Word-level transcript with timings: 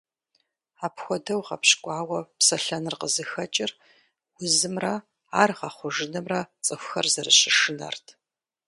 Апхуэдэу 0.85 1.41
гъэпщкӏуауэ 1.47 2.19
псэлъэныр 2.37 2.95
къызыхэкӏыр 2.99 3.71
узымрэ 4.41 4.93
ар 5.41 5.49
гъэхъужынымрэ 5.59 6.41
цӏыхухэр 6.65 7.05
зэрыщышынэрт. 7.13 8.05